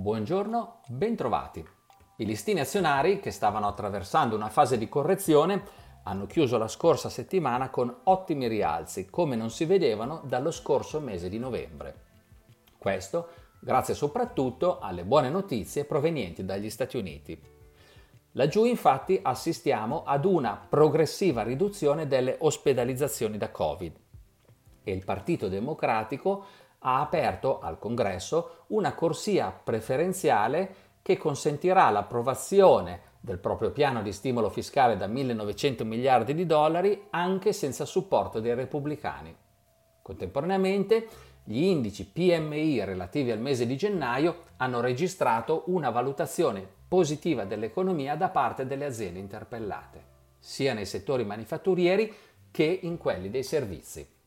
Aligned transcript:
Buongiorno, 0.00 0.82
bentrovati. 0.86 1.66
I 2.18 2.24
listini 2.24 2.60
azionari, 2.60 3.18
che 3.18 3.32
stavano 3.32 3.66
attraversando 3.66 4.36
una 4.36 4.48
fase 4.48 4.78
di 4.78 4.88
correzione, 4.88 5.64
hanno 6.04 6.26
chiuso 6.26 6.56
la 6.56 6.68
scorsa 6.68 7.08
settimana 7.08 7.68
con 7.68 7.92
ottimi 8.04 8.46
rialzi, 8.46 9.10
come 9.10 9.34
non 9.34 9.50
si 9.50 9.64
vedevano 9.64 10.22
dallo 10.24 10.52
scorso 10.52 11.00
mese 11.00 11.28
di 11.28 11.40
novembre. 11.40 11.94
Questo 12.78 13.30
grazie 13.58 13.94
soprattutto 13.94 14.78
alle 14.78 15.02
buone 15.02 15.30
notizie 15.30 15.84
provenienti 15.84 16.44
dagli 16.44 16.70
Stati 16.70 16.96
Uniti. 16.96 17.36
Laggiù 18.34 18.66
infatti 18.66 19.18
assistiamo 19.20 20.04
ad 20.04 20.24
una 20.24 20.64
progressiva 20.68 21.42
riduzione 21.42 22.06
delle 22.06 22.36
ospedalizzazioni 22.38 23.36
da 23.36 23.50
Covid 23.50 23.96
e 24.84 24.92
il 24.92 25.04
Partito 25.04 25.48
Democratico 25.48 26.44
ha 26.80 27.00
aperto 27.00 27.58
al 27.60 27.78
Congresso 27.78 28.64
una 28.68 28.94
corsia 28.94 29.50
preferenziale 29.50 30.74
che 31.02 31.16
consentirà 31.16 31.90
l'approvazione 31.90 33.00
del 33.20 33.38
proprio 33.38 33.70
piano 33.70 34.02
di 34.02 34.12
stimolo 34.12 34.48
fiscale 34.48 34.96
da 34.96 35.06
1900 35.06 35.84
miliardi 35.84 36.34
di 36.34 36.46
dollari 36.46 37.06
anche 37.10 37.52
senza 37.52 37.84
supporto 37.84 38.40
dei 38.40 38.54
repubblicani. 38.54 39.34
Contemporaneamente, 40.02 41.08
gli 41.44 41.62
indici 41.62 42.06
PMI 42.06 42.84
relativi 42.84 43.30
al 43.30 43.40
mese 43.40 43.66
di 43.66 43.76
gennaio 43.76 44.44
hanno 44.58 44.80
registrato 44.80 45.62
una 45.66 45.90
valutazione 45.90 46.66
positiva 46.88 47.44
dell'economia 47.44 48.16
da 48.16 48.28
parte 48.28 48.66
delle 48.66 48.84
aziende 48.84 49.18
interpellate, 49.18 50.04
sia 50.38 50.74
nei 50.74 50.86
settori 50.86 51.24
manifatturieri 51.24 52.14
che 52.50 52.80
in 52.82 52.98
quelli 52.98 53.30
dei 53.30 53.42
servizi. 53.42 54.17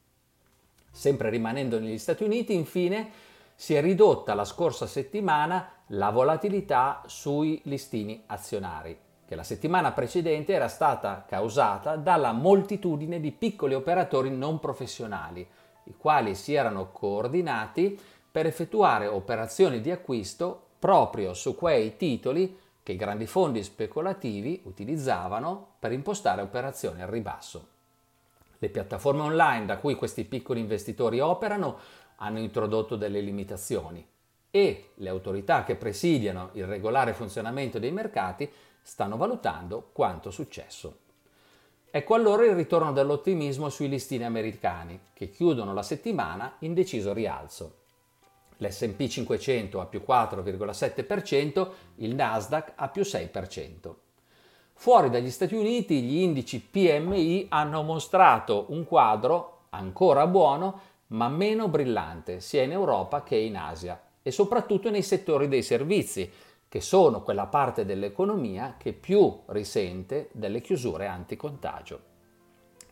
Sempre 0.91 1.30
rimanendo 1.30 1.80
negli 1.80 1.97
Stati 1.97 2.23
Uniti, 2.23 2.53
infine, 2.53 3.09
si 3.56 3.73
è 3.73 3.81
ridotta 3.81 4.34
la 4.34 4.45
scorsa 4.45 4.86
settimana 4.88 5.70
la 5.94 6.09
volatilità 6.09 7.02
sui 7.06 7.61
listini 7.66 8.23
azionari, 8.28 8.97
che 9.25 9.36
la 9.36 9.44
settimana 9.44 9.92
precedente 9.92 10.53
era 10.53 10.67
stata 10.67 11.25
causata 11.28 11.95
dalla 11.95 12.31
moltitudine 12.31 13.19
di 13.19 13.31
piccoli 13.31 13.73
operatori 13.73 14.30
non 14.30 14.59
professionali, 14.59 15.47
i 15.86 15.95
quali 15.97 16.36
si 16.36 16.53
erano 16.53 16.92
coordinati 16.92 18.00
per 18.31 18.45
effettuare 18.45 19.08
operazioni 19.08 19.81
di 19.81 19.92
acquisto 19.92 20.67
proprio 20.80 21.34
su 21.34 21.56
quei 21.56 21.97
titoli 21.97 22.58
che 22.81 22.94
i 22.94 22.97
grandi 22.97 23.28
fondi 23.28 23.64
speculativi 23.64 24.62
utilizzavano 24.66 25.75
per 25.80 25.92
impostare 25.92 26.42
operazioni 26.42 27.02
al 27.02 27.09
ribasso. 27.09 27.67
Le 28.62 28.70
piattaforme 28.70 29.23
online 29.23 29.66
da 29.66 29.80
cui 29.80 29.95
questi 29.95 30.23
piccoli 30.23 30.59
investitori 30.59 31.20
operano 31.20 31.80
hanno 32.17 32.38
introdotto 32.38 32.95
delle 32.95 33.20
limitazioni 33.20 34.08
e 34.52 34.92
le 34.94 35.09
autorità 35.09 35.64
che 35.64 35.76
presidiano 35.76 36.52
il 36.53 36.68
regolare 36.68 37.16
funzionamento 37.16 37.80
dei 37.80 37.90
mercati 37.90 38.48
stanno 38.84 39.18
valutando 39.18 39.90
quanto 39.92 40.30
successo. 40.30 41.00
Ecco 41.90 42.14
allora 42.14 42.45
il 42.45 42.53
ritorno 42.53 42.92
dell'ottimismo 42.92 43.68
sui 43.70 43.90
listini 43.90 44.26
americani, 44.26 45.08
che 45.12 45.31
chiudono 45.31 45.73
la 45.73 45.81
settimana 45.81 46.58
in 46.59 46.75
deciso 46.75 47.14
rialzo. 47.14 47.78
L'SP 48.58 49.08
500 49.08 49.81
a 49.81 49.88
più 49.88 50.03
4,7%, 50.08 51.70
il 51.96 52.14
Nasdaq 52.14 52.73
a 52.75 52.90
più 52.90 53.02
6%. 53.02 53.96
Fuori 54.82 55.12
dagli 55.12 55.30
Stati 55.30 55.54
Uniti 55.54 56.02
gli 56.02 56.22
indici 56.22 56.60
PMI 56.60 57.46
hanno 57.50 57.84
mostrato 57.84 58.66
un 58.70 58.84
quadro 58.84 59.66
ancora 59.70 60.26
buono 60.26 60.80
ma 61.10 61.30
meno 61.30 61.68
brillante 61.68 62.40
sia 62.40 62.64
in 62.64 62.72
Europa 62.72 63.22
che 63.22 63.36
in 63.36 63.58
Asia 63.58 64.02
e 64.24 64.32
soprattutto 64.32 64.90
nei 64.90 65.04
settori 65.04 65.48
dei 65.48 65.62
servizi, 65.62 66.28
che 66.68 66.81
sono 66.81 67.22
quella 67.22 67.46
parte 67.46 67.86
dell'economia 67.86 68.74
che 68.80 68.94
più 68.94 69.41
risente 69.50 70.30
delle 70.31 70.62
chiusure 70.62 71.06
anticontagio. 71.06 72.00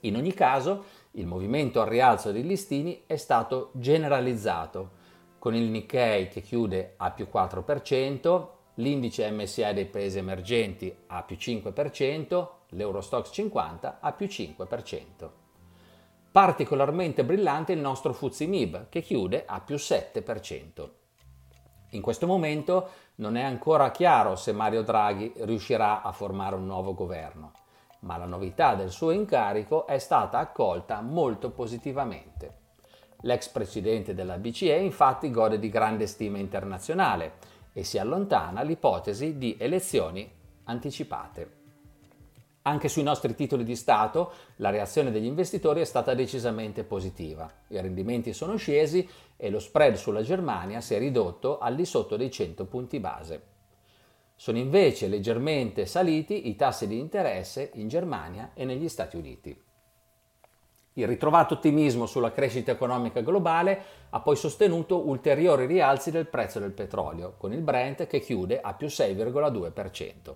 In 0.02 0.16
ogni 0.16 0.36
caso, 0.36 0.84
il 1.14 1.26
movimento 1.26 1.82
al 1.82 1.88
rialzo 1.88 2.32
dei 2.32 2.44
listini 2.44 3.02
è 3.08 3.16
stato 3.16 3.72
generalizzato, 3.74 4.92
con 5.40 5.56
il 5.56 5.68
Nikkei 5.72 6.28
che 6.28 6.42
chiude 6.42 6.94
a 6.98 7.10
più 7.10 7.28
4%, 7.34 8.59
l'indice 8.80 9.30
MSI 9.30 9.74
dei 9.74 9.86
paesi 9.86 10.18
emergenti 10.18 10.94
a 11.08 11.24
più 11.24 11.36
5%, 11.36 12.48
l'Eurostox 12.70 13.32
50 13.32 13.98
a 14.00 14.12
più 14.14 14.26
5%. 14.26 15.30
Particolarmente 16.32 17.26
brillante 17.26 17.74
il 17.74 17.80
nostro 17.80 18.14
FTSE 18.14 18.46
MIB 18.46 18.88
che 18.90 19.02
chiude 19.02 19.44
a 19.46 19.60
più 19.62 19.76
7%. 19.76 20.90
In 21.92 22.02
questo 22.02 22.28
momento 22.28 22.90
non 23.16 23.36
è 23.36 23.42
ancora 23.42 23.92
chiaro 23.92 24.36
se 24.36 24.54
Mario 24.54 24.84
Draghi 24.84 25.34
riuscirà 25.38 26.02
a 26.02 26.12
formare 26.12 26.56
un 26.56 26.66
nuovo 26.66 26.94
governo, 26.94 27.52
ma 28.02 28.16
la 28.16 28.26
novità 28.26 28.76
del 28.76 28.92
suo 28.92 29.12
incarico 29.12 29.88
è 29.88 29.98
stata 29.98 30.38
accolta 30.38 31.02
molto 31.02 31.50
positivamente. 31.50 32.58
L'ex 33.24 33.50
presidente 33.50 34.14
della 34.14 34.38
BCE 34.38 34.78
infatti 34.78 35.30
gode 35.30 35.60
di 35.60 35.68
grande 35.70 36.08
stima 36.08 36.38
internazionale 36.38 37.58
e 37.74 37.84
si 37.84 37.98
allontana 37.98 38.62
l'ipotesi 38.62 39.38
di 39.38 39.56
elezioni 39.60 40.30
anticipate. 40.66 41.58
Anche 42.64 42.90
sui 42.90 43.04
nostri 43.04 43.34
titoli 43.36 43.64
di 43.64 43.76
Stato 43.76 44.32
la 44.58 44.70
reazione 44.70 45.12
degli 45.12 45.26
investitori 45.26 45.82
è 45.82 45.86
stata 45.86 46.14
decisamente 46.14 46.84
positiva. 46.84 47.50
I 47.70 47.80
rendimenti 47.80 48.34
sono 48.34 48.58
scesi 48.58 49.08
e 49.38 49.50
lo 49.50 49.60
spread 49.60 49.96
sulla 49.96 50.22
Germania 50.22 50.82
si 50.82 50.94
è 50.94 51.00
ridotto 51.00 51.58
al 51.58 51.76
di 51.76 51.86
sotto 51.86 52.18
dei 52.18 52.30
100 52.30 52.66
punti 52.66 53.00
base. 53.00 53.44
Sono 54.36 54.58
invece 54.58 55.08
leggermente 55.08 55.86
saliti 55.86 56.48
i 56.48 56.56
tassi 56.56 56.88
di 56.88 57.00
interesse 57.00 57.72
in 57.76 57.88
Germania 57.88 58.52
e 58.54 58.66
negli 58.66 58.88
Stati 58.88 59.18
Uniti. 59.18 59.68
Il 61.00 61.08
ritrovato 61.08 61.54
ottimismo 61.54 62.06
sulla 62.06 62.34
crescita 62.34 62.72
economica 62.72 63.22
globale 63.22 63.82
ha 64.10 64.20
poi 64.20 64.36
sostenuto 64.36 65.08
ulteriori 65.08 65.66
rialzi 65.66 66.12
del 66.12 66.28
prezzo 66.28 66.60
del 66.60 66.74
petrolio, 66.74 67.36
con 67.38 67.54
il 67.54 67.62
Brent 67.62 68.06
che 68.06 68.20
chiude 68.20 68.60
a 68.60 68.74
più 68.74 68.88
6,2%. 68.88 70.36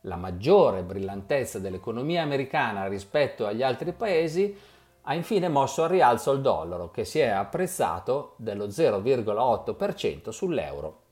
La 0.00 0.16
maggiore 0.16 0.82
brillantezza 0.82 1.60
dell'economia 1.60 2.22
americana 2.22 2.88
rispetto 2.88 3.46
agli 3.46 3.62
altri 3.62 3.92
paesi 3.92 4.58
ha 5.02 5.14
infine 5.14 5.48
mosso 5.48 5.84
al 5.84 5.90
rialzo 5.90 6.32
il 6.32 6.40
dollaro, 6.40 6.90
che 6.90 7.04
si 7.04 7.20
è 7.20 7.28
apprezzato 7.28 8.34
dello 8.38 8.66
0,8% 8.66 10.30
sull'euro. 10.30 11.02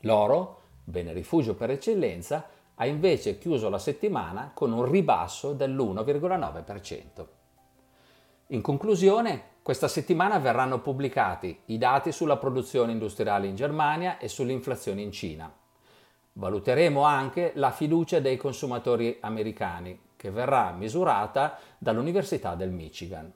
L'oro, 0.00 0.60
bene 0.84 1.14
rifugio 1.14 1.54
per 1.54 1.70
eccellenza, 1.70 2.46
ha 2.74 2.84
invece 2.84 3.38
chiuso 3.38 3.70
la 3.70 3.78
settimana 3.78 4.50
con 4.52 4.70
un 4.70 4.84
ribasso 4.84 5.54
dell'1,9%. 5.54 7.36
In 8.50 8.62
conclusione, 8.62 9.56
questa 9.60 9.88
settimana 9.88 10.38
verranno 10.38 10.80
pubblicati 10.80 11.64
i 11.66 11.76
dati 11.76 12.12
sulla 12.12 12.38
produzione 12.38 12.92
industriale 12.92 13.46
in 13.46 13.54
Germania 13.54 14.16
e 14.16 14.28
sull'inflazione 14.28 15.02
in 15.02 15.12
Cina. 15.12 15.52
Valuteremo 16.32 17.02
anche 17.02 17.52
la 17.56 17.70
fiducia 17.72 18.20
dei 18.20 18.38
consumatori 18.38 19.18
americani, 19.20 20.00
che 20.16 20.30
verrà 20.30 20.72
misurata 20.72 21.58
dall'Università 21.76 22.54
del 22.54 22.70
Michigan. 22.70 23.30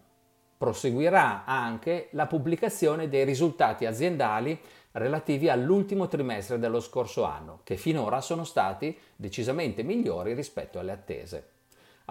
Proseguirà 0.56 1.44
anche 1.44 2.08
la 2.12 2.26
pubblicazione 2.26 3.10
dei 3.10 3.26
risultati 3.26 3.84
aziendali 3.84 4.58
relativi 4.92 5.50
all'ultimo 5.50 6.08
trimestre 6.08 6.58
dello 6.58 6.80
scorso 6.80 7.24
anno, 7.24 7.60
che 7.64 7.76
finora 7.76 8.22
sono 8.22 8.44
stati 8.44 8.98
decisamente 9.14 9.82
migliori 9.82 10.32
rispetto 10.32 10.78
alle 10.78 10.92
attese. 10.92 11.50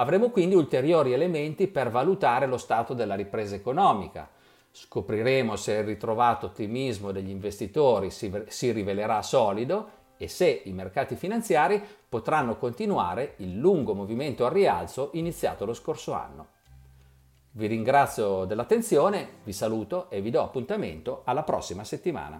Avremo 0.02 0.32
quindi 0.32 0.56
ulteriori 0.56 1.14
elementi 1.14 1.68
per 1.68 1.92
valutare 1.92 2.48
lo 2.48 2.58
stato 2.58 2.96
della 2.96 3.14
ripresa 3.14 3.54
economica. 3.54 4.28
Scopriremo 4.72 5.56
se 5.56 5.74
il 5.74 5.84
ritrovato 5.84 6.48
ottimismo 6.48 7.12
degli 7.12 7.30
investitori 7.30 8.10
si, 8.10 8.32
si 8.48 8.72
rivelerà 8.72 9.22
solido 9.22 10.00
e 10.18 10.28
se 10.28 10.64
i 10.66 10.72
mercati 10.72 11.16
finanziari 11.16 11.80
potranno 12.10 12.58
continuare 12.58 13.36
il 13.38 13.60
lungo 13.60 13.94
movimento 13.94 14.44
al 14.44 14.54
rialzo 14.54 15.12
iniziato 15.14 15.66
lo 15.66 15.74
scorso 15.76 16.14
anno. 16.14 16.48
Vi 17.52 17.68
ringrazio 17.68 18.46
dell'attenzione, 18.46 19.28
vi 19.44 19.54
saluto 19.54 20.10
e 20.10 20.20
vi 20.20 20.32
do 20.32 20.42
appuntamento 20.42 21.22
alla 21.26 21.44
prossima 21.44 21.84
settimana. 21.84 22.40